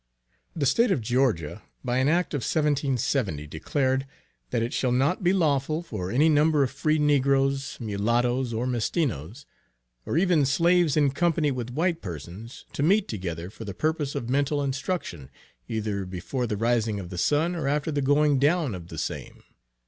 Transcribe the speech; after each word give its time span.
The 0.55 0.65
state 0.65 0.89
of 0.89 0.99
Georgia, 1.01 1.61
by 1.85 1.97
an 1.99 2.07
act 2.07 2.33
of 2.33 2.39
1770, 2.39 3.45
declared 3.45 4.07
"that 4.49 4.63
it 4.63 4.73
shall 4.73 4.91
not 4.91 5.23
be 5.23 5.31
lawful 5.31 5.83
for 5.83 6.09
any 6.09 6.27
number 6.27 6.63
of 6.63 6.71
free 6.71 6.97
negroes, 6.97 7.77
molattoes 7.79 8.51
or 8.51 8.65
mestinos, 8.65 9.45
or 10.07 10.17
even 10.17 10.43
slaves 10.43 10.97
in 10.97 11.11
company 11.11 11.51
with 11.51 11.69
white 11.69 12.01
persons, 12.01 12.65
to 12.73 12.81
meet 12.81 13.07
together 13.07 13.51
for 13.51 13.63
the 13.63 13.75
purpose 13.75 14.15
of 14.15 14.27
mental 14.27 14.63
instruction, 14.63 15.29
either 15.69 16.03
before 16.07 16.47
the 16.47 16.57
rising 16.57 16.99
of 16.99 17.11
the 17.11 17.17
sun 17.19 17.55
or 17.55 17.67
after 17.67 17.91
the 17.91 18.01
going 18.01 18.39
down 18.39 18.73
of 18.73 18.87
the 18.87 18.97
same." 18.97 19.43